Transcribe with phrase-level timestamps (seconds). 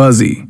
[0.00, 0.42] بازی۔